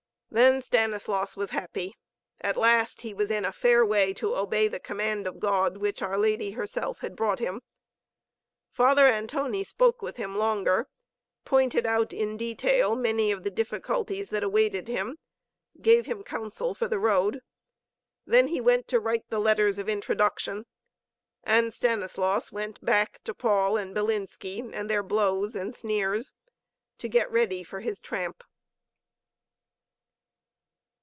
[0.33, 1.93] Then Stanislaus was happy.
[2.39, 6.01] At last he was in a fair way to obey the command of God, which
[6.01, 7.61] our Lady herself had brought him.
[8.71, 10.87] Father Antoni spoke with him longer,
[11.43, 15.17] pointed out in detail many of the difficulties that awaited him,
[15.81, 17.41] gave him counsel for the road.
[18.25, 20.65] Then he went to write the letters of introduction,
[21.43, 26.31] and Stanislaus went back to Paul and Bilinski and their blows and sneers,
[26.99, 28.45] to get ready for his tramp.